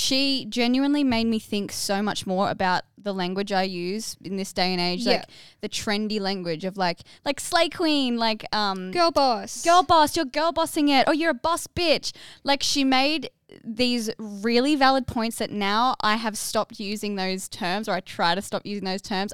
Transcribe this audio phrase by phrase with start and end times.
[0.00, 4.52] she genuinely made me think so much more about the language I use in this
[4.52, 5.12] day and age, Yeah.
[5.12, 5.24] like
[5.60, 9.62] the trendy language of like like slay queen, like um Girl boss.
[9.62, 12.12] girl boss, you're girl bossing it, or you're a boss bitch.
[12.44, 13.30] Like she made
[13.64, 18.34] these really valid points that now I have stopped using those terms, or I try
[18.34, 19.32] to stop using those terms.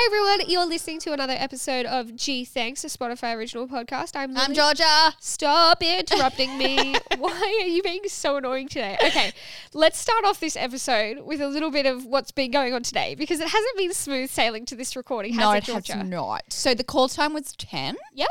[0.00, 4.12] Hey everyone, you're listening to another episode of Gee Thanks, a Spotify original podcast.
[4.16, 5.12] I'm I'm Georgia.
[5.20, 6.94] Stop interrupting me.
[7.18, 8.96] Why are you being so annoying today?
[9.04, 9.32] Okay,
[9.74, 13.14] let's start off this episode with a little bit of what's been going on today
[13.14, 16.02] because it hasn't been smooth sailing to this recording, has No, it, it has Georgia?
[16.02, 16.44] not.
[16.48, 17.98] So the call time was ten.
[18.14, 18.28] Yep.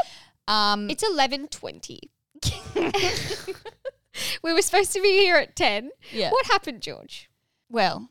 [0.47, 2.09] Um, It's eleven twenty.
[4.43, 5.91] we were supposed to be here at ten.
[6.11, 6.31] yeah.
[6.31, 7.29] What happened, George?
[7.69, 8.09] Well,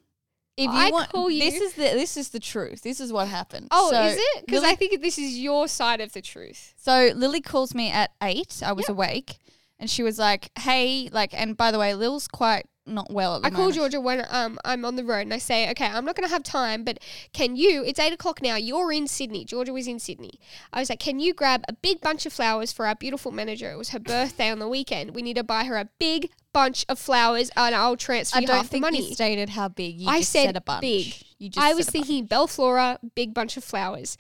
[0.59, 2.83] if you I want, call you- this is the this is the truth.
[2.83, 3.69] This is what happened.
[3.71, 4.47] Oh, So is it?
[4.47, 6.75] Because I think this is your side of the truth.
[6.77, 8.61] So Lily calls me at eight.
[8.65, 8.97] I was Yep.
[8.97, 9.39] awake,
[9.79, 13.43] and she was like, "Hey, like." And by the way, Lil's quite not well at
[13.43, 13.71] the I call.
[13.71, 16.43] Georgia when um I'm on the road and I say, okay, I'm not gonna have
[16.43, 16.99] time, but
[17.33, 17.85] can you?
[17.85, 18.57] It's eight o'clock now.
[18.57, 19.45] You're in Sydney.
[19.45, 20.41] Georgia was in Sydney.
[20.73, 23.71] I was like, can you grab a big bunch of flowers for our beautiful manager?
[23.71, 25.15] It was her birthday on the weekend.
[25.15, 28.47] We need to buy her a big bunch of flowers, and I'll transfer I you
[28.47, 29.07] don't half the money.
[29.09, 29.97] you stated how big.
[30.01, 30.81] You I just said said a bunch.
[30.81, 31.15] big.
[31.39, 34.17] You just I was thinking Bellflora, big bunch of flowers.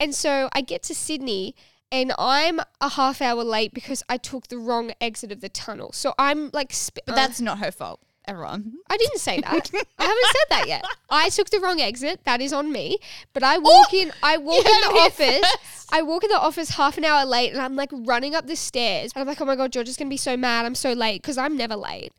[0.00, 1.54] And so I get to Sydney
[1.92, 5.92] and I'm a half hour late because I took the wrong exit of the tunnel.
[5.92, 8.00] So I'm like, sp- but uh, that's not her fault.
[8.28, 8.72] Everyone.
[8.90, 9.70] I didn't say that.
[9.98, 10.84] I haven't said that yet.
[11.08, 12.24] I took the wrong exit.
[12.24, 12.98] That is on me.
[13.32, 14.12] But I walk in.
[14.20, 15.40] I walk in the office.
[15.40, 15.88] first.
[15.92, 18.56] I walk in the office half an hour late, and I'm like running up the
[18.56, 19.12] stairs.
[19.14, 20.66] And I'm like, oh my god, George is gonna be so mad.
[20.66, 22.12] I'm so late because I'm never late.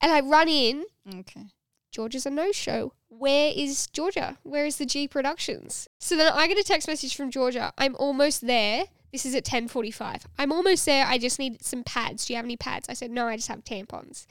[0.00, 0.84] And I run in.
[1.20, 1.46] Okay.
[1.90, 2.92] Georgia's a no-show.
[3.08, 4.38] Where is Georgia?
[4.42, 5.88] Where is the G Productions?
[5.98, 7.72] So then I get a text message from Georgia.
[7.78, 8.84] I'm almost there.
[9.10, 10.26] This is at 10:45.
[10.38, 11.06] I'm almost there.
[11.06, 12.26] I just need some pads.
[12.26, 12.88] Do you have any pads?
[12.90, 13.26] I said no.
[13.26, 14.26] I just have tampons.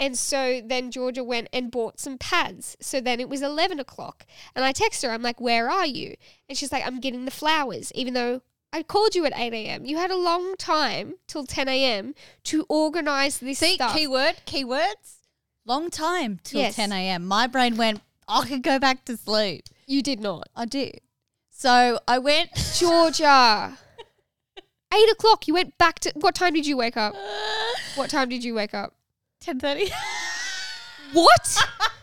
[0.00, 2.76] And so then Georgia went and bought some pads.
[2.80, 4.26] So then it was 11 o'clock,
[4.56, 5.10] and I text her.
[5.10, 6.16] I'm like, "Where are you?"
[6.48, 8.42] And she's like, "I'm getting the flowers." Even though
[8.72, 9.86] I called you at 8 a.m.
[9.86, 12.14] You had a long time till 10 a.m.
[12.44, 13.94] to organize this See, stuff.
[13.94, 15.18] keyword, keywords.
[15.66, 16.76] Long time till Yes.
[16.76, 17.26] 10 a.m.
[17.26, 19.64] My brain went, I could go back to sleep.
[19.86, 20.48] you did not.
[20.54, 21.00] I did.
[21.50, 22.50] So I went.
[22.78, 23.76] Georgia.
[24.94, 25.48] Eight o'clock.
[25.48, 26.12] You went back to.
[26.14, 27.14] What time did you wake up?
[27.96, 28.94] What time did you wake up?
[29.44, 29.90] 10:30.
[31.12, 31.58] What?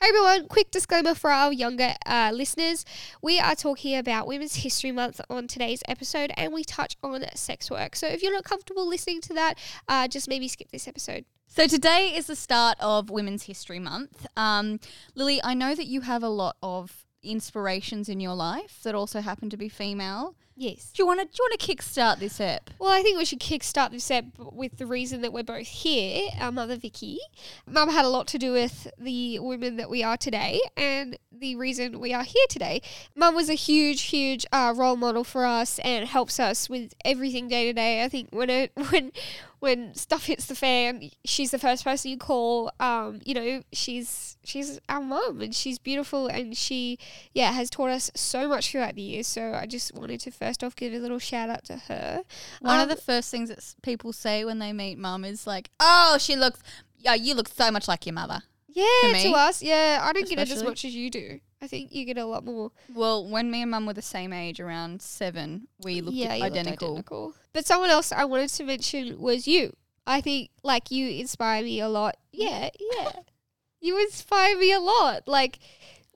[0.00, 2.84] Hey everyone, quick disclaimer for our younger uh, listeners.
[3.20, 7.68] We are talking about Women's History Month on today's episode and we touch on sex
[7.68, 7.96] work.
[7.96, 9.58] So if you're not comfortable listening to that,
[9.88, 11.24] uh, just maybe skip this episode.
[11.48, 14.24] So today is the start of Women's History Month.
[14.36, 14.78] Um,
[15.16, 19.20] Lily, I know that you have a lot of inspirations in your life that also
[19.20, 20.34] happen to be female.
[20.60, 20.90] Yes.
[20.92, 22.70] Do you want to do you want to kickstart this app?
[22.80, 26.30] Well, I think we should kickstart this app with the reason that we're both here.
[26.40, 27.20] Our mother Vicky,
[27.64, 31.54] Mum had a lot to do with the women that we are today, and the
[31.54, 32.82] reason we are here today.
[33.14, 37.46] Mum was a huge, huge uh, role model for us and helps us with everything
[37.46, 38.02] day to day.
[38.02, 39.12] I think when it when
[39.60, 42.70] when stuff hits the fan, she's the first person you call.
[42.78, 46.98] Um, you know, she's she's our mum, and she's beautiful, and she
[47.34, 49.26] yeah has taught us so much throughout the years.
[49.26, 52.22] So I just wanted to first off give a little shout out to her.
[52.60, 55.70] One Um, of the first things that people say when they meet mum is like,
[55.80, 56.60] "Oh, she looks,
[56.98, 58.42] yeah, you look so much like your mother."
[58.78, 59.62] Yeah, to us.
[59.62, 60.68] Yeah, I don't get it as especially.
[60.68, 61.40] much as you do.
[61.60, 62.70] I think you get a lot more.
[62.94, 66.44] Well, when me and mum were the same age, around seven, we looked yeah, you
[66.44, 66.88] looked identical.
[66.92, 67.34] identical.
[67.52, 69.74] But someone else I wanted to mention was you.
[70.06, 72.16] I think like you inspire me a lot.
[72.32, 73.10] Yeah, yeah.
[73.80, 75.26] you inspire me a lot.
[75.26, 75.58] Like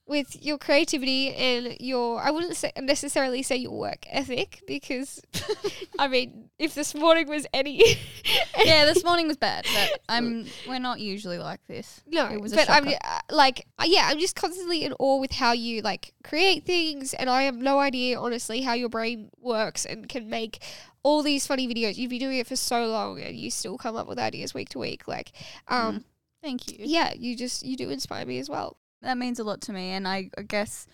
[0.06, 5.22] with your creativity and your I wouldn't say necessarily say your work ethic because
[5.98, 7.80] I mean if this morning was any
[8.64, 12.02] yeah, this morning was bad, but I'm we're not usually like this.
[12.06, 15.18] No, It was a but I'm uh, like, uh, yeah, I'm just constantly in awe
[15.18, 19.30] with how you like create things, and I have no idea, honestly, how your brain
[19.40, 20.62] works and can make
[21.02, 21.96] all these funny videos.
[21.96, 24.68] You've been doing it for so long, and you still come up with ideas week
[24.70, 25.08] to week.
[25.08, 25.32] Like,
[25.68, 26.04] um,
[26.42, 26.78] Thank you.
[26.80, 28.76] yeah, you just you do inspire me as well.
[29.02, 30.86] That means a lot to me, and I, I guess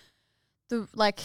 [0.70, 1.20] the like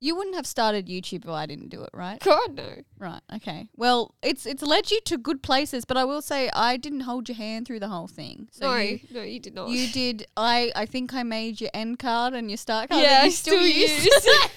[0.00, 2.20] you wouldn't have started YouTube if I didn't do it, right?
[2.24, 2.68] God no,
[2.98, 3.20] Right.
[3.36, 3.68] Okay.
[3.76, 7.28] Well, it's it's led you to good places, but I will say I didn't hold
[7.28, 8.48] your hand through the whole thing.
[8.52, 9.68] So no, you, no, you did not.
[9.70, 10.26] you did.
[10.36, 13.02] I I think I made your end card and your start card.
[13.02, 14.48] yeah, that I you still use because I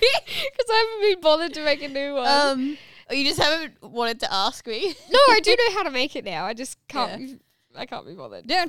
[0.69, 2.27] haven't been bothered to make a new one.
[2.27, 2.77] um,
[3.10, 4.94] you just haven't wanted to ask me.
[5.12, 6.45] no, I do know how to make it now.
[6.45, 7.42] I just can't.
[7.75, 8.47] I can't be bothered.
[8.47, 8.65] No,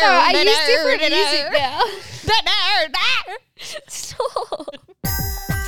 [0.00, 1.80] No, I use different music now.
[3.88, 4.68] Stop.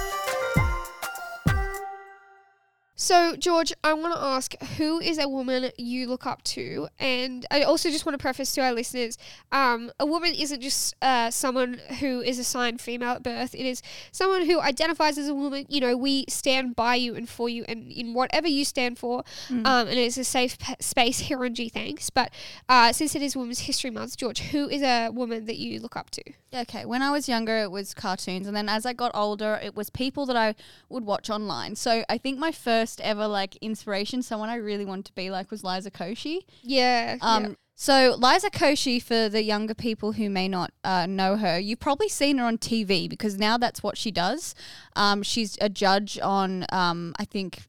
[2.98, 6.88] So, George, I want to ask who is a woman you look up to?
[6.98, 9.18] And I also just want to preface to our listeners
[9.52, 13.82] um, a woman isn't just uh, someone who is assigned female at birth, it is
[14.12, 15.66] someone who identifies as a woman.
[15.68, 19.24] You know, we stand by you and for you, and in whatever you stand for.
[19.48, 19.66] Mm.
[19.66, 22.08] Um, and it's a safe p- space here on Gee Thanks.
[22.08, 22.32] But
[22.68, 25.96] uh, since it is Women's History Month, George, who is a woman that you look
[25.96, 26.22] up to?
[26.54, 29.76] Okay, when I was younger, it was cartoons, and then as I got older, it
[29.76, 30.54] was people that I
[30.88, 31.76] would watch online.
[31.76, 35.50] So I think my first ever like inspiration, someone I really wanted to be like,
[35.50, 36.40] was Liza Koshy.
[36.62, 37.16] Yeah.
[37.20, 37.50] Um, yeah.
[37.74, 42.08] So Liza Koshy, for the younger people who may not uh, know her, you've probably
[42.08, 44.54] seen her on TV because now that's what she does.
[44.96, 47.64] Um, she's a judge on, um, I think.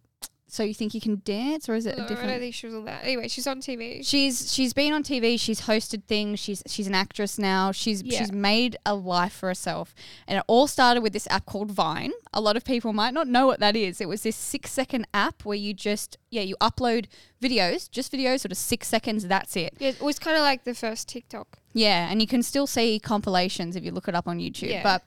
[0.57, 2.39] So you think you can dance, or is it No, a I don't different?
[2.41, 3.03] think she was on that.
[3.03, 4.03] Anyway, she's on TV.
[4.03, 5.39] She's she's been on TV.
[5.39, 6.39] She's hosted things.
[6.39, 7.71] She's she's an actress now.
[7.71, 8.17] She's Yeah.
[8.17, 9.93] she's made a life for herself,
[10.27, 12.11] and it all started with this app called Vine.
[12.33, 14.01] A lot of people might not know what that is.
[14.01, 17.05] It was this six second app where you just yeah you upload
[17.39, 19.27] videos, just videos, sort of six seconds.
[19.27, 19.75] That's it.
[19.77, 21.59] Yeah, it was kind of like the first TikTok.
[21.73, 24.69] Yeah, and you can still see compilations if you look it up on YouTube.
[24.71, 24.81] Yeah.
[24.81, 25.03] But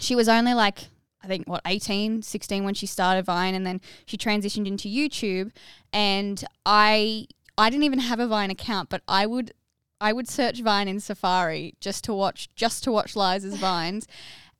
[0.00, 0.88] she was only like,
[1.22, 5.52] I think, what, 18, 16 when she started Vine, and then she transitioned into YouTube.
[5.92, 7.26] And I,
[7.58, 9.52] I didn't even have a Vine account, but I would,
[10.00, 14.06] I would search Vine in Safari just to watch, just to watch Liza's vines.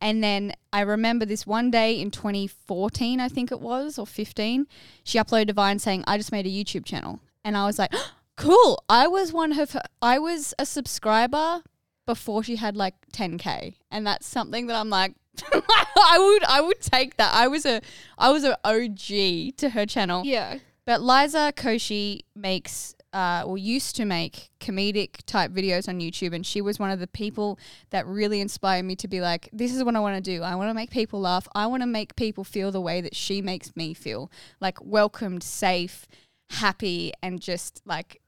[0.00, 4.66] And then I remember this one day in 2014, I think it was, or 15,
[5.04, 7.20] she uploaded a Vine saying, I just made a YouTube channel.
[7.44, 7.92] And I was like,
[8.36, 8.82] cool.
[8.88, 11.62] I was one of her, I was a subscriber
[12.06, 15.14] before she had like 10k and that's something that I'm like
[15.52, 17.32] I would I would take that.
[17.34, 17.80] I was a
[18.18, 20.24] I was a OG to her channel.
[20.24, 20.58] Yeah.
[20.86, 26.46] But Liza Koshy makes uh, or used to make comedic type videos on YouTube, and
[26.46, 27.58] she was one of the people
[27.90, 30.42] that really inspired me to be like, this is what I want to do.
[30.42, 31.48] I want to make people laugh.
[31.54, 35.42] I want to make people feel the way that she makes me feel, like welcomed,
[35.42, 36.06] safe,
[36.50, 38.20] happy, and just like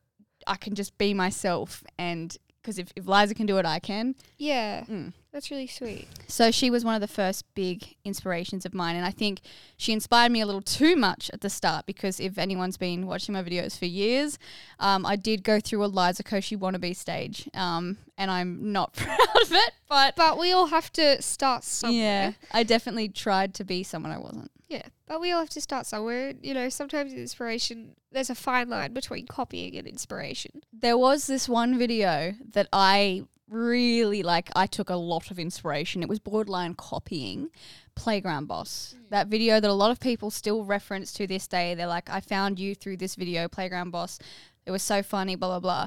[0.47, 1.85] I can just be myself.
[1.99, 4.14] And because if, if Liza can do it, I can.
[4.38, 4.85] Yeah.
[4.85, 5.12] Mm.
[5.32, 6.09] That's really sweet.
[6.29, 8.97] So she was one of the first big inspirations of mine.
[8.97, 9.41] And I think
[9.79, 13.32] she inspired me a little too much at the start because if anyone's been watching
[13.32, 14.38] my videos for years,
[14.79, 17.49] um, I did go through a Liza Koshy wannabe stage.
[17.55, 21.99] Um, and I'm not proud of it, but But we all have to start somewhere.
[21.99, 24.52] yeah, I definitely tried to be someone I wasn't.
[24.73, 24.89] Yeah.
[25.07, 26.33] But we all have to start somewhere.
[26.41, 30.63] You know, sometimes inspiration, there's a fine line between copying and inspiration.
[30.73, 36.03] There was this one video that I really like I took a lot of inspiration.
[36.03, 37.51] It was borderline copying
[37.95, 38.95] Playground Boss.
[38.97, 39.05] Hmm.
[39.11, 41.75] That video that a lot of people still reference to this day.
[41.75, 44.19] They're like, I found you through this video, Playground Boss.
[44.65, 45.87] It was so funny, blah blah blah.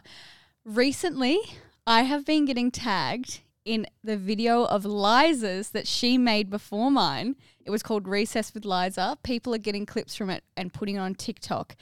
[0.64, 1.40] Recently,
[1.88, 7.36] I have been getting tagged in the video of Liza's that she made before mine.
[7.66, 9.18] It was called Recess with Liza.
[9.24, 11.76] People are getting clips from it and putting it on TikTok.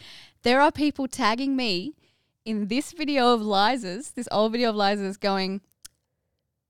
[0.44, 1.94] There are people tagging me
[2.46, 5.62] in this video of Liza's, this old video of Liza's going,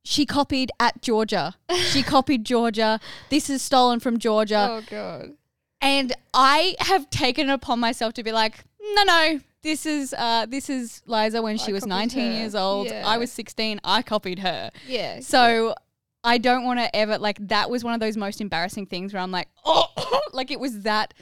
[0.03, 1.55] she copied at Georgia.
[1.73, 2.99] She copied Georgia.
[3.29, 4.67] This is stolen from Georgia.
[4.71, 5.33] oh, God.
[5.79, 10.45] And I have taken it upon myself to be like, no, no, this is uh,
[10.45, 12.37] this is Liza when she I was 19 her.
[12.37, 12.87] years old.
[12.87, 13.03] Yeah.
[13.05, 13.79] I was 16.
[13.83, 14.69] I copied her.
[14.87, 15.21] Yeah.
[15.21, 15.73] So
[16.23, 19.21] I don't want to ever like that was one of those most embarrassing things where
[19.21, 21.13] I'm like, oh, like it was that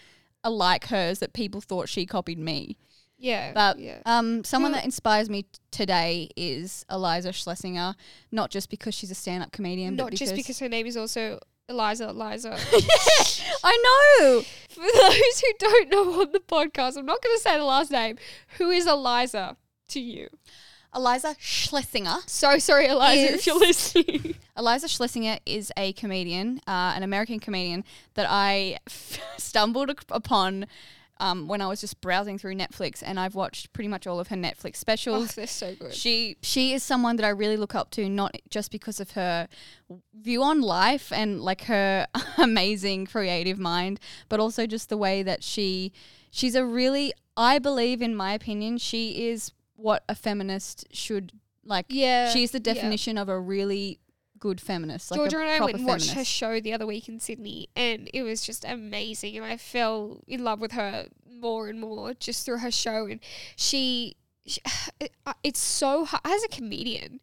[0.43, 2.77] alike hers that people thought she copied me.
[3.17, 3.51] yeah.
[3.53, 3.99] But yeah.
[4.05, 7.93] um, someone that inspires me today is Iliza Shlesinger,
[8.31, 11.39] not just because she's a stand-up comedian, Not but just because her name is also
[11.71, 12.51] Iliza Iliza.
[13.63, 14.41] I know.
[14.69, 17.91] For those who don't know on the podcast, I'm not going to say the last
[17.91, 18.17] name.
[18.57, 19.55] Who is Iliza
[19.89, 20.27] to you?
[20.95, 22.27] Iliza Shlesinger.
[22.29, 24.35] So sorry, Iliza, Is- if you're listening.
[24.57, 27.83] Iliza Shlesinger is a comedian, uh, an American comedian
[28.15, 28.77] that I
[29.37, 30.65] stumbled upon
[31.21, 34.29] um, when I was just browsing through Netflix, and I've watched pretty much all of
[34.29, 35.35] her Netflix oh, specials.
[35.35, 35.93] they're so good.
[35.93, 39.47] She she is someone that I really look up to, not just because of her
[40.13, 43.99] view on life and like her amazing creative mind,
[44.29, 45.93] but also just the way that she
[46.31, 51.85] she's a really I believe in my opinion she is what a feminist should like.
[51.89, 52.29] Yeah.
[52.29, 52.73] she's the yeah.
[52.73, 53.99] definition of a really
[54.41, 55.09] good feminist.
[55.11, 58.09] Like Georgia and I went and watched her show the other week in Sydney, and
[58.13, 59.37] it was just amazing.
[59.37, 63.05] And I fell in love with her more and more just through her show.
[63.05, 63.21] And
[63.55, 64.59] she, she
[64.99, 67.21] it- uh, it's so hard as a comedian.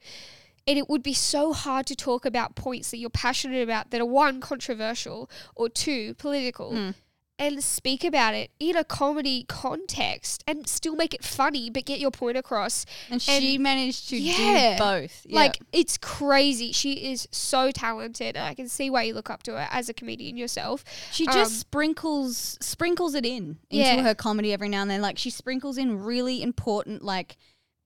[0.67, 4.01] And it would be so hard to talk about points that you're passionate about that
[4.03, 6.95] are one controversial or two political, Mm.
[7.39, 12.01] And speak about it in a comedy context and still make it funny but get
[12.01, 12.85] your point across.
[13.11, 14.73] And she managed to Yeah.
[14.77, 15.25] do both.
[15.29, 15.37] Yeah.
[15.37, 16.73] Like it's crazy.
[16.73, 18.37] She is so talented.
[18.37, 20.85] and I can see why you look up to her as a comedian yourself.
[21.13, 24.03] She just Um, sprinkles sprinkles it in into Yeah.
[24.03, 25.01] her comedy every now and then.
[25.01, 27.37] Like she sprinkles in really important like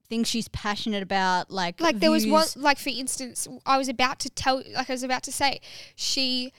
[0.08, 1.50] things she's passionate about.
[1.50, 4.92] Like Like there was one like for instance, I was about to tell like I
[4.92, 5.60] was about to say,
[5.94, 6.52] she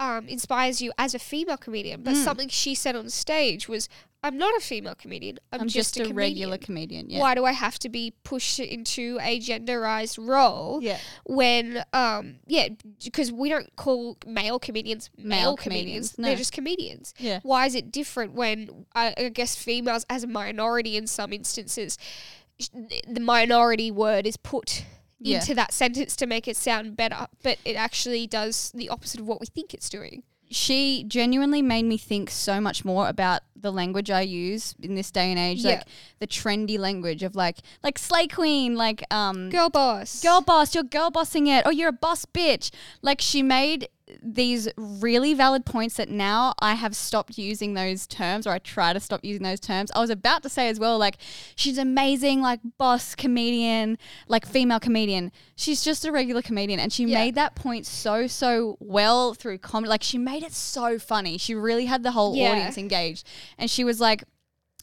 [0.00, 2.24] um, inspires you as a female comedian, but Mm.
[2.24, 3.88] something she said on stage was,
[4.22, 5.38] "I'm not a female comedian.
[5.52, 7.00] I'm, I'm just, a, regular comedian.
[7.06, 7.10] comedian.
[7.10, 7.20] Yeah.
[7.20, 10.98] Why do I have to be pushed into a genderized role Yeah.
[11.24, 12.68] when, um, yeah,
[13.02, 16.12] because we don't call male comedians male, Male comedians.
[16.14, 16.24] comedians, no.
[16.28, 17.14] They're just comedians.
[17.18, 17.40] Yeah.
[17.42, 21.98] Why is it different when I, I guess females, as a minority in some instances,
[22.60, 22.68] sh-
[23.08, 24.84] the minority word is put
[25.20, 25.40] Yeah.
[25.40, 29.26] into that sentence to make it sound better, but it actually does the opposite of
[29.26, 30.22] what we think it's doing.
[30.50, 35.10] she genuinely made me think so much more about the language I use in this
[35.10, 35.70] day and age, Yeah.
[35.72, 35.82] like
[36.20, 40.22] the trendy language of like like slay queen, like um Girl boss.
[40.22, 42.70] girl boss, you're girl bossing it, or you're a boss bitch.
[43.02, 43.90] Like she made
[44.22, 48.92] these really valid points that now I have stopped using those terms, or I try
[48.92, 49.90] to stop using those terms.
[49.94, 51.18] I was about to say as well, like
[51.56, 53.98] she's amazing, like boss comedian,
[54.28, 55.32] like female comedian.
[55.56, 57.18] She's just a regular comedian, and she Yeah.
[57.18, 59.90] made that point so so well through comedy.
[59.90, 61.38] Like she made it so funny.
[61.38, 62.50] She really had the whole Yeah.
[62.52, 63.26] audience engaged,
[63.58, 64.24] and she was like.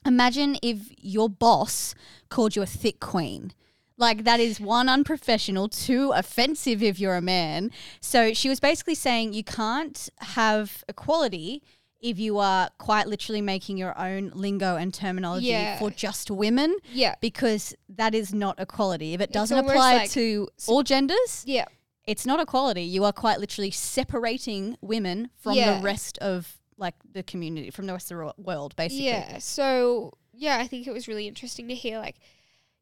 [0.07, 1.95] Imagine if your boss
[2.29, 3.53] called you a thick queen.
[3.97, 7.71] Like that is one unprofessional, two offensive if you're a man.
[8.01, 11.63] So she was basically saying you can't have equality
[12.01, 15.79] if you are quite literally making your own lingo and terminology Yeah.
[15.79, 17.15] for just women Yeah.
[17.21, 19.13] because that is not equality.
[19.13, 21.65] If it doesn't apply like- to all genders, Yeah.
[22.05, 22.83] it's not equality.
[22.83, 25.77] You are quite literally separating women from Yeah.
[25.77, 29.05] the rest of like the community, from the rest of the world, basically.
[29.05, 29.37] Yeah.
[29.39, 32.17] So yeah, I think it was really interesting to hear like.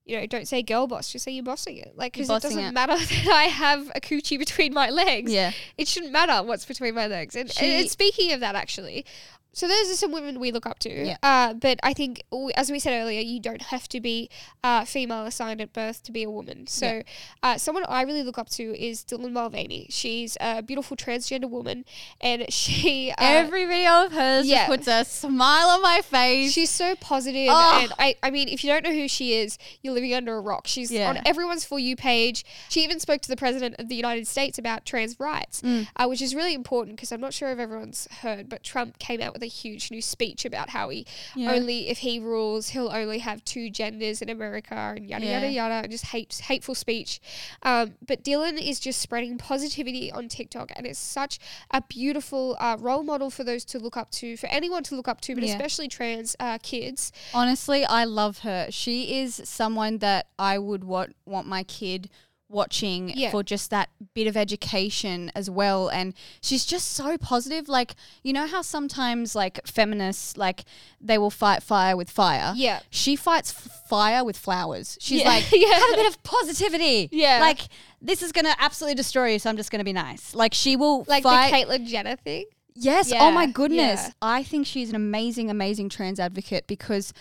[0.06, 1.94] You know, don't say girl boss, just say you're bossing it.
[1.96, 2.72] Like, because it doesn't it.
[2.74, 5.32] matter that I have a coochie between my legs.
[5.32, 5.52] Yeah.
[5.78, 7.36] It shouldn't matter what's between my legs.
[7.36, 9.06] And, She- and speaking of that, actually,
[9.54, 10.90] so those are some women we look up to.
[10.90, 11.18] Yeah.
[11.24, 12.24] Uh, but I think,
[12.56, 14.30] as we said earlier, you don't have to be
[14.64, 16.66] uh, female assigned at birth to be a woman.
[16.68, 17.04] So
[17.44, 19.88] uh, someone I really look up to is Dylan Mulvaney.
[19.90, 21.86] She's a beautiful transgender woman,
[22.20, 24.66] and she uh, Every video of hers yeah.
[24.66, 26.52] puts a smile on my face.
[26.52, 27.80] She's so positive, Oh.
[27.84, 30.42] and I, I mean, if you don't know who she is, you're living under a
[30.42, 30.66] rock.
[30.68, 31.10] She's Yeah.
[31.10, 32.44] on everyone's for you page.
[32.70, 35.88] She even spoke to the president of the United States about trans rights, Mm.
[35.96, 39.22] uh, which is really important because I'm not sure if everyone's heard, but Trump came
[39.22, 41.52] out with a huge new speech about how he Yeah.
[41.52, 45.68] only, if he rules, he'll only have two genders in America and yada yada Yeah.
[45.68, 47.20] yada, and just hate, hateful speech.
[47.62, 51.38] Um, but Dylan is just spreading positivity on TikTok, and it's such
[51.70, 55.08] a beautiful uh, role model for those to look up to, for anyone to look
[55.08, 55.52] up to, but Yeah.
[55.52, 57.12] especially trans uh, kids.
[57.34, 58.68] Honestly, I love her.
[58.72, 62.10] She is someone that I would want want my kid
[62.54, 63.32] watching Yeah.
[63.32, 68.32] for just that bit of education as well and she's just so positive like you
[68.32, 70.64] know how sometimes like feminists like
[71.02, 72.80] they will fight fire with fire Yeah.
[72.90, 75.30] she fights f- fire with flowers she's Yeah.
[75.30, 75.74] like Yeah.
[75.74, 77.40] have a bit of positivity Yeah.
[77.42, 77.62] like
[78.02, 81.04] this is gonna absolutely destroy you so i'm just gonna be nice like she will
[81.08, 82.46] Like fight the Caitlyn Jenner thing.
[82.76, 83.12] Yes.
[83.14, 84.02] oh my goodness.
[84.06, 84.12] yeah.
[84.22, 87.14] I think she's an amazing, amazing trans advocate because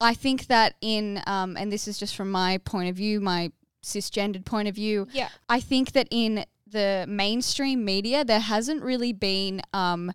[0.00, 3.50] I think that in, um, and this is just from my point of view, my
[3.82, 5.28] cisgendered point of view, Yeah.
[5.48, 10.12] I think that in the mainstream media, there hasn't really been um,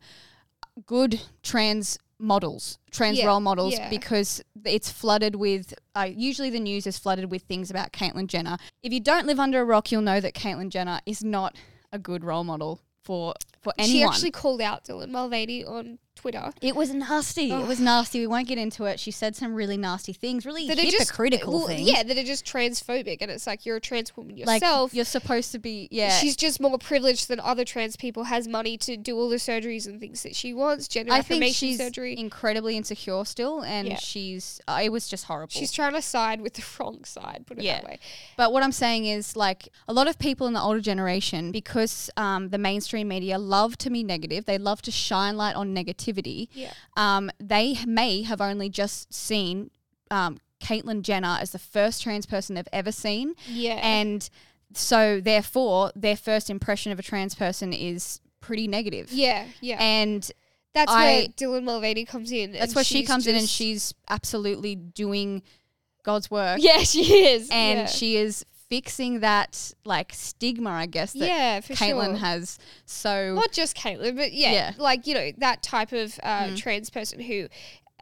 [0.86, 3.90] good trans models, trans Yeah, role models, yeah.
[3.90, 5.74] because it's flooded with.
[5.96, 8.58] Uh, usually, the news is flooded with things about Caitlyn Jenner.
[8.82, 11.56] If you don't live under a rock, you'll know that Caitlyn Jenner is not
[11.92, 13.92] a good role model for for anyone.
[14.00, 16.54] She actually called out Dylan Mulvaney on Twitter.
[16.62, 17.52] It was nasty.
[17.52, 18.22] It was nasty.
[18.22, 18.98] We won't get into it.
[18.98, 21.82] She said some really nasty things, really That are just hypocritical well, things.
[21.90, 24.94] Yeah, that are just transphobic, and it's like you're a trans woman like yourself.
[24.94, 25.90] you're supposed to be.
[25.92, 28.24] Yeah, She's just more privileged than other trans people.
[28.24, 30.88] Has money to do all the surgeries and things that she wants.
[30.88, 32.18] Gender I think affirmation she's surgery.
[32.18, 33.98] incredibly insecure still, and Yeah.
[33.98, 34.62] she's.
[34.66, 35.52] Uh, it was just horrible.
[35.52, 37.44] She's trying to side with the wrong side.
[37.46, 37.82] Put it Yeah.
[37.82, 38.00] that way.
[38.38, 42.10] But what I'm saying is, like, a lot of people in the older generation, because
[42.16, 46.13] um, the mainstream media love to be negative, they love to shine light on negativity.
[46.54, 46.74] Yeah.
[46.96, 49.72] Um, they may have only just seen
[50.12, 53.34] um, Caitlyn Jenner as the first trans person they've ever seen.
[53.48, 53.80] Yeah.
[53.82, 54.30] And
[54.74, 59.12] so, therefore, their first impression of a trans person is pretty negative.
[59.12, 59.46] yeah.
[59.62, 59.78] Yeah.
[59.80, 60.30] And
[60.74, 62.52] that's I- where Dylan Mulvaney comes in.
[62.52, 65.44] that's where she comes in and she's absolutely doing
[66.04, 66.58] God's work.
[66.62, 67.50] Yeah, she is.
[67.52, 67.86] And yeah.
[67.86, 72.16] she is fixing that like stigma, I guess that yeah, for Caitlyn sure.
[72.18, 72.58] has.
[72.86, 74.72] So Not just Caitlyn, but yeah, Yeah.
[74.78, 76.58] like you know that type of uh, Mm.
[76.58, 77.48] trans person who.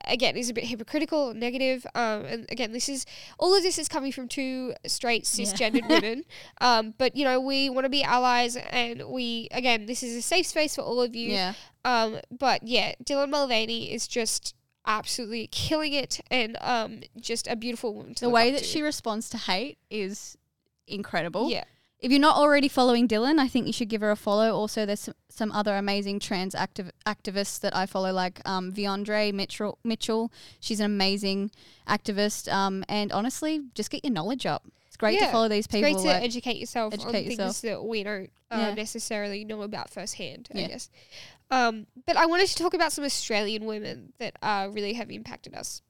[0.06, 3.06] Again, is a bit hypocritical, negative, um, and again, this is
[3.38, 6.24] all of this is coming from two straight cisgendered women.
[6.60, 10.24] Um, but you know, we want to be allies, and we again, this is a
[10.24, 11.30] safe space for all of you.
[11.30, 11.54] yeah,
[11.86, 14.56] Um, but yeah, Dylan Mulvaney is just
[14.88, 18.16] absolutely killing it, and um, just a beautiful woman.
[18.16, 18.66] To the way that to.
[18.66, 20.36] she responds to hate is
[20.92, 21.50] incredible.
[21.50, 21.64] yeah,
[22.00, 24.56] If you're not already following Dylan, I think you should give her a follow.
[24.56, 29.34] Also, there's some, some other amazing trans activ- activists that I follow, like um, Viandre
[29.34, 29.78] Mitchell.
[29.84, 30.32] Mitchell.
[30.60, 31.52] She's an amazing
[31.88, 32.52] activist.
[32.52, 34.64] Um, and honestly, just get your knowledge up.
[34.88, 35.88] It's great Yeah, to follow these people.
[35.90, 38.74] it's great to like- educate yourself on educate things that we don't uh, Yeah.
[38.74, 40.50] necessarily know about firsthand.
[40.54, 40.68] I Yeah.
[40.68, 40.90] guess.
[41.50, 45.54] Um, but I wanted to talk about some Australian women that uh, really have impacted
[45.56, 45.82] us.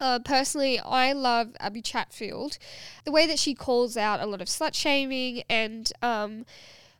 [0.00, 2.58] Uh, personally, I love Abby Chatfield.
[3.04, 6.44] The way that she calls out a lot of slut shaming and um,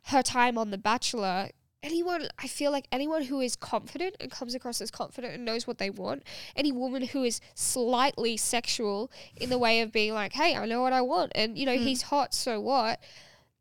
[0.05, 1.49] her time on The Bachelor.
[1.83, 5.67] Anyone, I feel like anyone who is confident and comes across as confident and knows
[5.67, 6.23] what they want,
[6.55, 10.81] any woman who is slightly sexual in the way of being like, hey, I know
[10.81, 11.83] what I want, and you know, Mm.
[11.83, 12.99] he's hot, so what?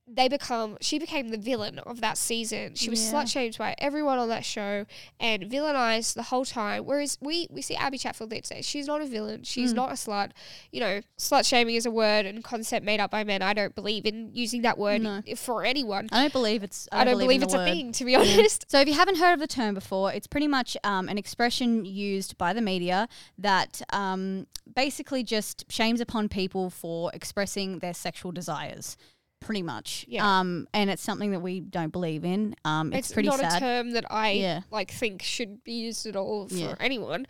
[0.08, 2.76] They become, she became the villain of that season.
[2.76, 3.12] She was Yeah.
[3.24, 4.86] slut shamed by everyone on that show
[5.18, 6.84] and villainized the whole time.
[6.84, 8.62] Whereas we, we see Abby Chatfield there today.
[8.62, 9.42] She's not a villain.
[9.42, 9.76] She's Mm.
[9.76, 10.30] not a slut.
[10.70, 13.42] You know, slut shaming is a word and concept made up by men.
[13.42, 15.22] I don't believe in using that word No.
[15.34, 16.08] for anyone.
[16.12, 16.88] I don't believe it's.
[16.92, 17.64] I I don't, don't believe it's a word.
[17.64, 18.70] thing, to be honest.
[18.70, 21.84] So, if you haven't heard of the term before, it's pretty much um, an expression
[21.84, 23.08] used by the media
[23.38, 28.96] that um, basically just shames upon people for expressing their sexual desires.
[29.46, 30.40] Pretty much, Yeah.
[30.40, 32.56] Um, and it's something that we don't believe in.
[32.64, 33.56] Um, it's, It's, pretty not sad.
[33.56, 34.60] a term that I Yeah.
[34.72, 36.74] like think should be used at all for Yeah.
[36.80, 37.26] anyone.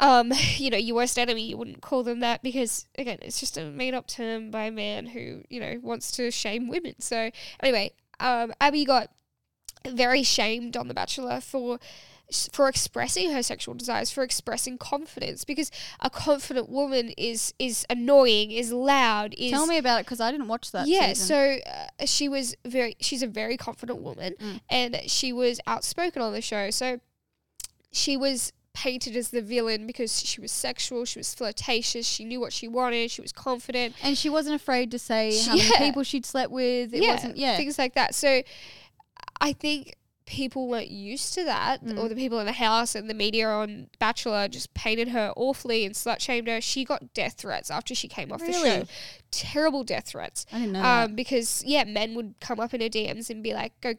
[0.00, 3.58] Um, you know, your worst enemy, you wouldn't call them that because again, it's just
[3.58, 6.94] a made up term by a man who, you know, wants to shame women.
[7.00, 9.10] So anyway, um, Abby got
[9.86, 11.78] very shamed on The Bachelor for
[12.52, 18.50] for expressing her sexual desires, for expressing confidence, because a confident woman is is annoying,
[18.50, 20.86] is loud, is Tell me about it because I didn't watch that.
[20.86, 21.26] yeah, season.
[21.26, 21.58] so
[22.02, 22.96] uh, she was very.
[23.00, 24.60] She's a very confident woman, Mm.
[24.70, 26.70] and she was outspoken on the show.
[26.70, 27.00] So
[27.92, 32.40] she was painted as the villain because she was sexual, she was flirtatious, she knew
[32.40, 33.94] what she wanted, she was confident.
[34.02, 35.78] and she wasn't afraid to say She- how many yeah.
[35.78, 36.92] people she'd slept with.
[36.92, 37.36] It yeah, wasn't.
[37.36, 38.16] Yeah, things like that.
[38.16, 38.42] So
[39.40, 39.94] I think
[40.26, 42.08] people weren't used to that, or Mm.
[42.08, 45.94] the people in the house and the media on Bachelor just painted her awfully and
[45.94, 46.60] slut shamed her.
[46.60, 48.62] She got death threats after she came off the show.
[48.62, 48.86] Really?
[49.30, 50.46] Terrible death threats.
[50.52, 50.82] I didn't know.
[50.82, 53.94] um, because yeah, men would come up in her DMs and be like, "Go,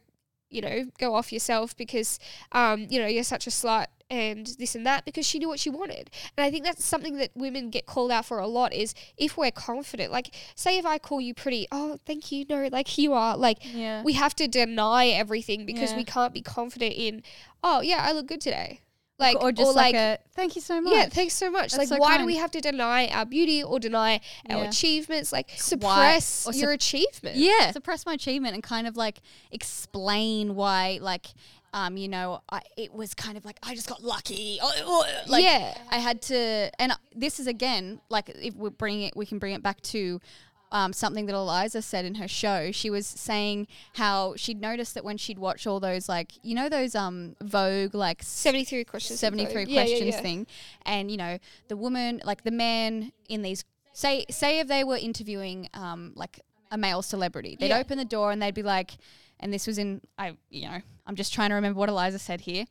[0.56, 2.18] you know, go off yourself because,
[2.54, 5.60] um, you know, you're such a slut and this and that." Because she knew what
[5.60, 8.74] she wanted, and I think that's something that women get called out for a lot.
[8.74, 12.68] Is if we're confident, like, say if I call you pretty, oh, thank you, no,
[12.72, 14.02] like you are, like yeah.
[14.04, 15.98] we have to deny everything because Yeah.
[15.98, 17.24] we can't be confident in,
[17.64, 18.82] oh yeah, I look good today,
[19.18, 20.94] like or just like, a thank you so much.
[20.94, 21.72] yeah, thanks so much.
[21.72, 25.32] That's like, so why do we have to deny our beauty or deny our achievements?
[25.32, 27.38] Like, suppress or sup- your achievement.
[27.38, 31.28] Yeah, suppress my achievement and kind of like explain why, like,
[31.74, 34.60] um, you know, I, it was kind of like I just got lucky.
[34.62, 35.78] Oh, oh, Like, yeah.
[35.90, 39.54] I had to, and this is again, like, if we're bringing it, we can bring
[39.54, 40.20] it back to.
[40.76, 45.06] Um, something that Iliza said in her show, she was saying how she'd noticed that
[45.06, 49.20] when she'd watch all those, like, you know, those um Vogue, like, 73 questions.
[49.20, 49.70] 73 Vogue.
[49.70, 50.22] Yeah, yeah, questions yeah.
[50.22, 50.48] thing
[50.86, 54.98] and you know the woman like the man in these say say if they were
[54.98, 56.40] interviewing um like
[56.72, 58.92] a male celebrity they'd open the door and they'd be like
[59.40, 62.42] and this was in i you know i'm just trying to remember what iliza said
[62.42, 62.66] here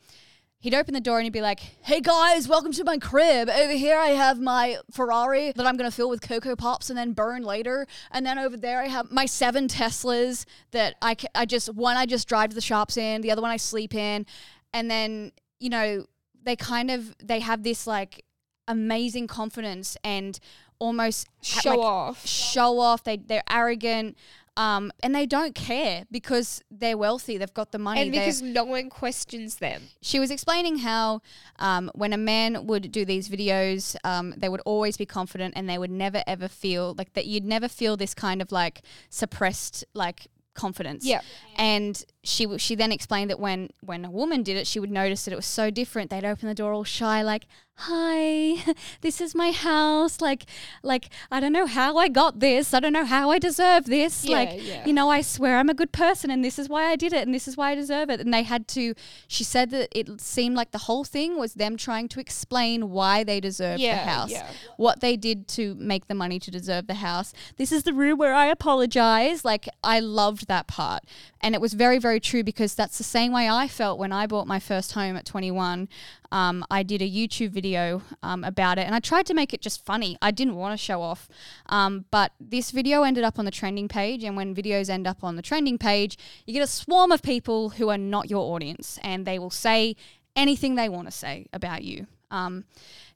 [0.60, 3.50] He'd open the door and he'd be like, "Hey guys, welcome to my crib.
[3.50, 7.12] Over here I have my Ferrari that I'm gonna fill with Coco Pops and then
[7.12, 7.86] burn later.
[8.10, 12.06] And then over there I have my seven Teslas that I, I just one I
[12.06, 14.24] just drive to the shops in, the other one I sleep in,
[14.72, 16.06] and then you know
[16.42, 18.24] they kind of they have this like
[18.66, 20.40] amazing confidence and
[20.78, 22.26] almost Show like, off.
[22.26, 23.04] show off.
[23.04, 24.16] They they're arrogant.
[24.56, 27.38] Um, and they don't care because they're wealthy.
[27.38, 28.02] They've got the money.
[28.02, 29.82] And they're- because no one questions them.
[30.00, 31.22] she was explaining how
[31.58, 35.68] um, when a man would do these videos, um, they would always be confident and
[35.68, 37.26] they would never ever feel like that.
[37.26, 41.04] You'd never feel this kind of like suppressed like confidence.
[41.04, 41.20] Yeah.
[41.56, 45.24] And she she then explained that when when a woman did it, she would notice
[45.24, 46.10] that it was so different.
[46.10, 50.44] They'd open the door all shy, like, "Hi, this is my house." Like,
[50.82, 52.72] like I don't know how I got this.
[52.72, 54.24] I don't know how I deserve this.
[54.24, 54.86] Yeah, like, yeah.
[54.86, 57.26] you know, I swear I'm a good person, and this is why I did it,
[57.26, 58.20] and this is why I deserve it.
[58.20, 58.94] And they had to.
[59.28, 63.22] She said that it seemed like the whole thing was them trying to explain why
[63.22, 64.32] they deserved Yeah, the house,
[64.76, 67.32] what they did to make the money to deserve the house.
[67.56, 69.44] This is the room where I apologize.
[69.44, 71.04] Like I loved that part.
[71.40, 74.26] And it was very, very true because that's the same way I felt when I
[74.26, 75.88] bought my first home at 21.
[76.32, 79.60] Um, I did a YouTube video um, about it and I tried to make it
[79.60, 80.16] just funny.
[80.20, 81.28] I didn't want to show off.
[81.66, 84.24] Um, but this video ended up on the trending page.
[84.24, 87.70] And when videos end up on the trending page, you get a swarm of people
[87.70, 89.96] who are not your audience and they will say
[90.36, 92.06] anything they want to say about you.
[92.30, 92.64] Um,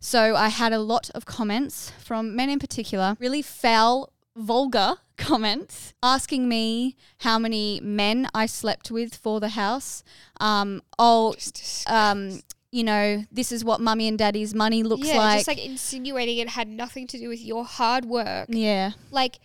[0.01, 5.93] so I had a lot of comments from men in particular, really foul, vulgar comments
[6.03, 10.03] asking me how many men I slept with for the house.
[10.41, 11.35] Um, oh,
[11.87, 15.39] um, you know, this is what mummy and daddy's money looks yeah, like.
[15.39, 18.49] just like insinuating it had nothing to do with your hard work.
[18.51, 18.93] yeah.
[19.11, 19.39] Like,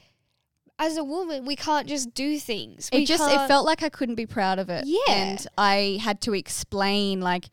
[0.79, 2.89] as a woman, we can't just do things.
[2.91, 4.85] We It just it felt like I couldn't be proud of it.
[4.85, 4.99] Yeah.
[5.07, 7.45] And I had to explain like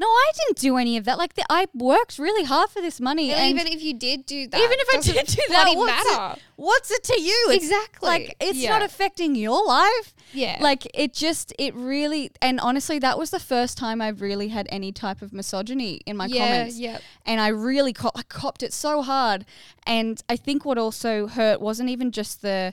[0.00, 1.18] no, I didn't do any of that.
[1.18, 4.26] Like the, I worked really hard for this money, And, and even if you did
[4.26, 6.40] do that, even if I did do that, what's it, matter.
[6.56, 7.46] what's it to you?
[7.50, 8.06] It's Exactly.
[8.08, 8.70] Like it's Yeah.
[8.70, 10.14] not affecting your life.
[10.32, 10.58] Yeah.
[10.60, 14.68] Like it just it really and honestly that was the first time I've really had
[14.70, 16.78] any type of misogyny in my yeah, comments.
[16.78, 16.98] yeah.
[17.26, 19.44] And I really co- I copped it so hard.
[19.86, 22.72] And I think what also hurt wasn't even just the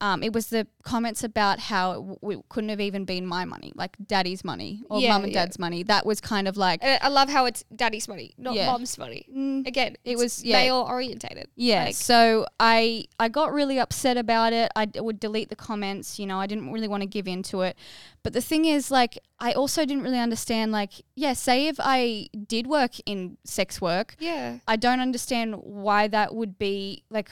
[0.00, 3.44] um, it was the comments about how it, w- it couldn't have even been my
[3.44, 5.44] money, like daddy's money or Yeah, mum and yeah.
[5.44, 5.82] dad's money.
[5.84, 8.66] That was kind of like, And I love how it's daddy's money, not Yeah.
[8.66, 9.24] mom's money.
[9.34, 10.56] mm, Again, It it's was- yeah.
[10.58, 11.48] male orientated.
[11.56, 14.70] Yeah, Like- so I I got really upset about it.
[14.76, 17.42] I d- would delete the comments, you know, I didn't really want to give in
[17.44, 17.76] to it.
[18.22, 22.28] But the thing is like I also didn't really understand like yeah, say if I
[22.46, 24.58] did work in sex work, Yeah.
[24.66, 27.30] I don't understand why that would be like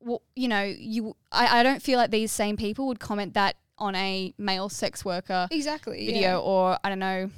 [0.00, 3.56] well, you know, you I, I don't feel like these same people would comment that
[3.78, 6.04] on a male sex worker Exactly.
[6.06, 6.36] video yeah.
[6.38, 7.30] or I don't know.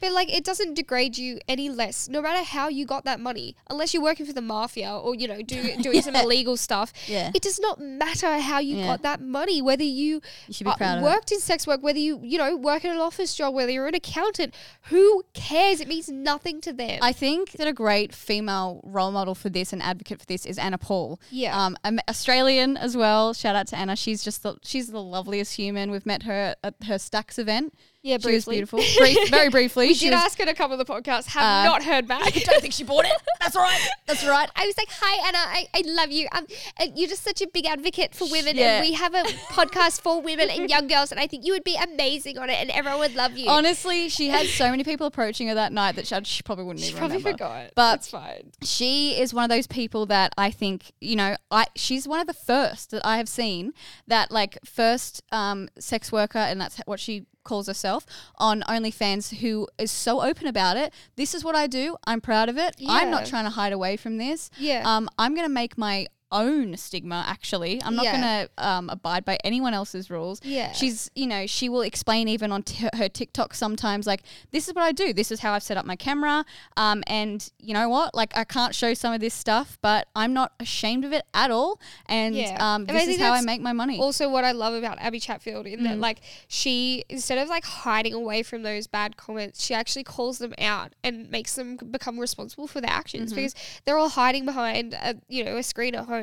[0.00, 3.56] But like it doesn't degrade you any less, no matter how you got that money.
[3.68, 6.92] Unless you're working for the mafia or, you know, do, doing some illegal stuff.
[7.06, 7.30] Yeah.
[7.34, 8.86] It does not matter how you Yeah.
[8.86, 12.20] got that money, whether you You should be uh, worked in sex work, whether you,
[12.22, 14.54] you know, work in an office job, whether you're an accountant.
[14.84, 15.80] Who cares?
[15.80, 16.98] It means nothing to them.
[17.02, 20.58] I think that a great female role model for this and advocate for this is
[20.58, 21.20] Anna Paul.
[21.30, 21.56] Yeah.
[21.56, 21.76] Um,
[22.08, 23.32] Australian as well.
[23.34, 23.96] Shout out to Anna.
[23.96, 25.90] She's just the, she's the loveliest human.
[25.90, 27.74] We've met her at her Stacks event.
[28.02, 28.80] Yeah, She was beautiful.
[28.98, 29.88] Brief, very briefly.
[29.88, 32.06] We she did was, ask her to come on the podcast, have Uh, not heard
[32.08, 32.22] back.
[32.36, 33.12] I don't think she bought it.
[33.40, 33.88] That's all right.
[34.06, 34.48] That's all right.
[34.56, 35.38] I was like, "Hi, Anna.
[35.38, 36.26] I, I love you.
[36.32, 36.46] Um,
[36.78, 38.78] and you're just such a big advocate for women, Yeah.
[38.80, 41.64] and we have a podcast for women and young girls, and I think you would
[41.64, 45.06] be amazing on it, and everyone would love you." Honestly, she had so many people
[45.06, 47.38] approaching her that night that she, she probably wouldn't she even probably remember.
[47.38, 48.52] forgot, But- that's fine.
[48.62, 52.26] she is one of those people that I think, you know, I she's one of
[52.26, 53.72] the first that I have seen
[54.06, 59.66] that like first um, sex worker, and that's what she calls herself on OnlyFans, who
[59.76, 60.94] is so open about it.
[61.16, 61.96] This is what I do.
[62.06, 62.76] I'm proud of it.
[62.86, 64.50] I'm not trying to hide away from this.
[64.56, 64.82] Yeah.
[64.86, 68.12] Um, I'm gonna make my own stigma actually i'm not Yeah.
[68.12, 70.72] gonna um, abide by anyone else's rules Yeah.
[70.72, 74.74] she's you know she will explain even on t- her tiktok sometimes like this is
[74.74, 76.44] what i do this is how i've set up my camera
[76.76, 80.32] um, and you know what like i can't show some of this stuff but i'm
[80.32, 82.56] not ashamed of it at all and Yeah.
[82.60, 85.18] um, this think is how i make my money also what I love about Abby
[85.20, 85.84] Chatfield in Mm.
[85.84, 90.38] that like she instead of like hiding away from those bad comments, she actually calls
[90.38, 93.36] them out and makes them become responsible for their actions Mm-hmm.
[93.36, 96.19] because they're all hiding behind a you know a screen at home,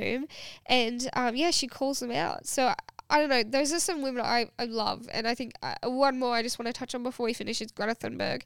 [0.65, 2.47] and um, yeah, she calls them out.
[2.47, 2.73] So.
[3.09, 3.43] I don't know.
[3.43, 6.59] Those are some women I, I love, and I think uh, one more I just
[6.59, 8.41] want to touch on before we finish is Greta Thunberg.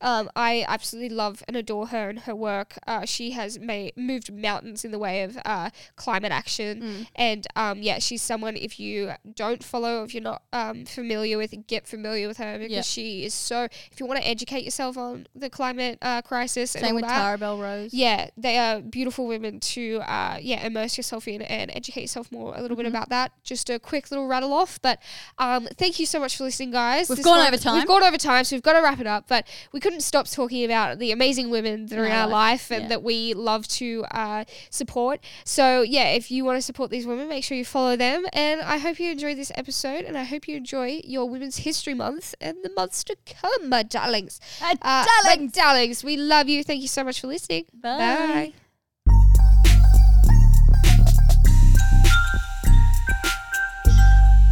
[0.00, 2.78] Um, I absolutely love and adore her and her work.
[2.86, 7.06] Uh, she has made moved mountains in the way of uh, climate action, Mm.
[7.14, 11.54] and um, yeah, she's someone if you don't follow, if you're not um, familiar with,
[11.66, 12.84] get familiar with her because Yep.
[12.84, 13.64] she is so.
[13.92, 17.04] If you want to educate yourself on the climate uh, crisis and same all with
[17.04, 21.42] that, tara bell rose yeah, they are beautiful women to uh, yeah immerse yourself in
[21.42, 22.90] and educate yourself more a little bit Mhm.
[22.90, 23.32] about that.
[23.44, 25.00] Just a quick little rattle off, but
[25.38, 27.08] um, thank you so much for listening, guys.
[27.08, 27.74] We've This gone one- over time.
[27.76, 29.28] We've gone over time, so we've got to wrap it up.
[29.28, 32.82] But we couldn't stop talking about the amazing women that are In our life and
[32.82, 32.88] yeah.
[32.88, 35.20] that we love to uh, support.
[35.44, 38.26] So yeah, if you want to support these women, make sure you follow them.
[38.32, 41.94] And I hope you enjoyed this episode, and I hope you enjoy your Women's History
[41.94, 44.40] Month and the months to come, my darlings.
[44.60, 45.56] Uh, darlings.
[45.56, 46.62] my darlings, we love you.
[46.64, 47.66] Thank you so much for listening.
[47.74, 47.98] Bye.
[47.98, 48.65] Bye.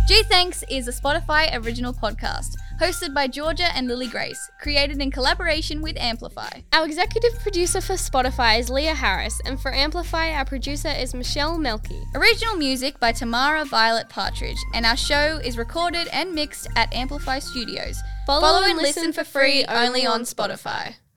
[0.06, 2.56] Gee Thanks is a Spotify original podcast.
[2.80, 6.50] hosted by Georgia and Lily Grace, created in collaboration with Amplify.
[6.72, 11.56] Our executive producer for Spotify is Leah Harris, and for Amplify, our producer is Michelle
[11.56, 12.02] Melky.
[12.14, 17.38] Original music by Tamara Violet Partridge, and our show is recorded and mixed at Amplify
[17.38, 18.02] Studios.
[18.26, 20.96] Follow, and listen for free only on Spotify.